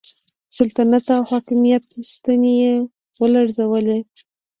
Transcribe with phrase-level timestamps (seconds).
[0.03, 0.03] د
[0.57, 2.73] سلطنت او حاکمیت ستنې یې
[3.19, 3.99] ولړزولې.